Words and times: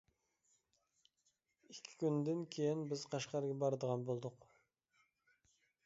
ئىككى 1.73 1.99
كۈندىن 2.05 2.41
كېيىن 2.57 2.83
بىز 2.93 3.05
قەشقەرگە 3.13 3.59
بارىدىغان 3.65 4.09
بولدۇق. 4.11 4.49